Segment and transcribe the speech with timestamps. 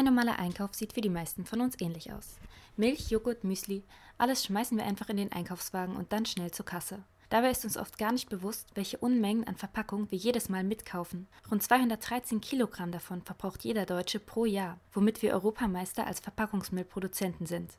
[0.00, 2.38] Ein normaler Einkauf sieht für die meisten von uns ähnlich aus.
[2.74, 3.84] Milch, Joghurt, Müsli,
[4.16, 7.04] alles schmeißen wir einfach in den Einkaufswagen und dann schnell zur Kasse.
[7.28, 11.28] Dabei ist uns oft gar nicht bewusst, welche Unmengen an Verpackung wir jedes Mal mitkaufen.
[11.50, 17.74] Rund 213 Kilogramm davon verbraucht jeder Deutsche pro Jahr, womit wir Europameister als Verpackungsmüllproduzenten sind.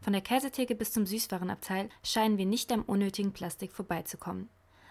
[0.00, 4.48] Von der Käsetheke bis zum Süßwarenabteil scheinen wir nicht am unnötigen Plastik vorbeizukommen.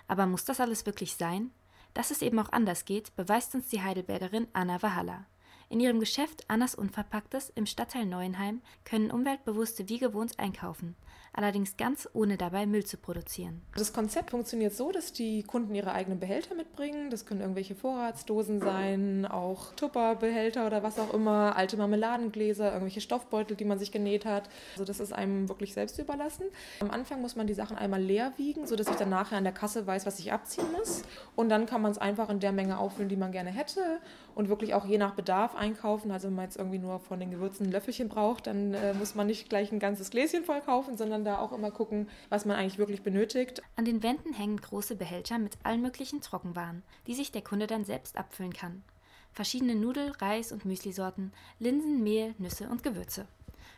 [0.07, 1.49] Aber muss das alles wirklich sein?
[1.95, 5.25] Dass es eben auch anders geht, beweist uns die Heidelbergerin Anna Wahala.
[5.69, 10.95] In ihrem Geschäft Annas Unverpacktes im Stadtteil Neuenheim können Umweltbewusste wie gewohnt einkaufen
[11.37, 13.61] allerdings ganz ohne dabei Müll zu produzieren.
[13.75, 17.11] Das Konzept funktioniert so, dass die Kunden ihre eigenen Behälter mitbringen.
[17.11, 23.55] Das können irgendwelche Vorratsdosen sein, auch Tupperbehälter oder was auch immer, alte Marmeladengläser, irgendwelche Stoffbeutel,
[23.55, 24.49] die man sich genäht hat.
[24.73, 26.45] Also das ist einem wirklich selbst überlassen.
[26.79, 29.53] Am Anfang muss man die Sachen einmal leer wiegen, sodass ich dann nachher an der
[29.53, 31.03] Kasse weiß, was ich abziehen muss.
[31.35, 33.81] Und dann kann man es einfach in der Menge auffüllen, die man gerne hätte
[34.33, 36.11] und wirklich auch je nach Bedarf einkaufen.
[36.11, 39.15] Also wenn man jetzt irgendwie nur von den Gewürzen ein Löffelchen braucht, dann äh, muss
[39.15, 42.55] man nicht gleich ein ganzes Gläschen voll kaufen, sondern da auch immer gucken, was man
[42.55, 43.61] eigentlich wirklich benötigt.
[43.75, 47.85] An den Wänden hängen große Behälter mit allen möglichen Trockenwaren, die sich der Kunde dann
[47.85, 48.83] selbst abfüllen kann.
[49.33, 53.27] Verschiedene Nudel-, Reis- und Müslisorten, Linsen, Mehl, Nüsse und Gewürze.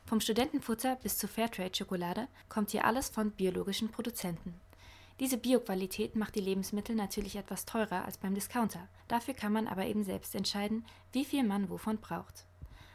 [0.06, 4.54] Vom Studentenfutter bis zur Fairtrade-Schokolade kommt hier alles von biologischen Produzenten.
[5.20, 8.88] Diese Bioqualität macht die Lebensmittel natürlich etwas teurer als beim Discounter.
[9.10, 12.46] Dafür kann man aber eben selbst entscheiden, wie viel man wovon braucht.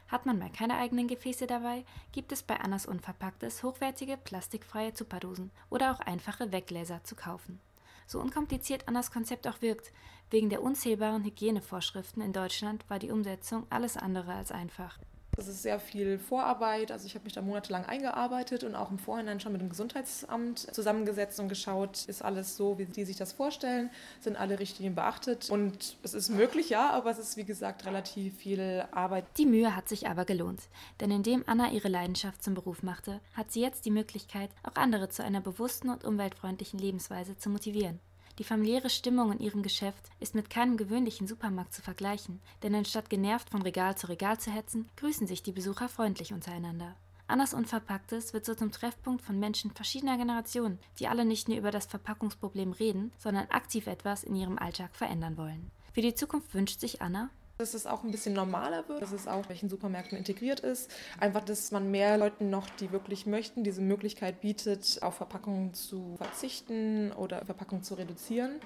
[0.08, 5.50] Hat man mal keine eigenen Gefäße dabei, gibt es bei Annas Unverpacktes hochwertige plastikfreie Tupperdosen
[5.70, 7.60] oder auch einfache Weggläser zu kaufen.
[8.06, 9.92] So unkompliziert Annas Konzept auch wirkt,
[10.30, 14.98] wegen der unzählbaren Hygienevorschriften in Deutschland war die Umsetzung alles andere als einfach.
[15.36, 16.92] Das ist sehr viel Vorarbeit.
[16.92, 20.74] Also ich habe mich da monatelang eingearbeitet und auch im Vorhinein schon mit dem Gesundheitsamt
[20.74, 23.90] zusammengesetzt und geschaut, ist alles so, wie die sich das vorstellen,
[24.20, 25.50] sind alle Richtlinien beachtet.
[25.50, 29.24] Und es ist möglich, ja, aber es ist wie gesagt relativ viel Arbeit.
[29.36, 30.60] Die Mühe hat sich aber gelohnt.
[31.00, 35.08] Denn indem Anna ihre Leidenschaft zum Beruf machte, hat sie jetzt die Möglichkeit, auch andere
[35.08, 38.00] zu einer bewussten und umweltfreundlichen Lebensweise zu motivieren.
[38.38, 43.08] Die familiäre Stimmung in ihrem Geschäft ist mit keinem gewöhnlichen Supermarkt zu vergleichen, denn anstatt
[43.08, 46.96] genervt von Regal zu Regal zu hetzen, grüßen sich die Besucher freundlich untereinander.
[47.26, 51.70] Annas Unverpacktes wird so zum Treffpunkt von Menschen verschiedener Generationen, die alle nicht nur über
[51.70, 55.70] das Verpackungsproblem reden, sondern aktiv etwas in ihrem Alltag verändern wollen.
[55.92, 59.28] Für die Zukunft wünscht sich Anna, dass es auch ein bisschen normaler wird, dass es
[59.28, 60.90] auch in welchen Supermärkten integriert ist.
[61.20, 66.16] Einfach, dass man mehr Leuten noch, die wirklich möchten, diese Möglichkeit bietet, auf Verpackungen zu
[66.16, 68.56] verzichten oder Verpackungen zu reduzieren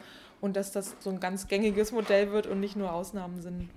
[0.40, 3.68] und dass das so ein ganz gängiges Modell wird und nicht nur Ausnahmen sind.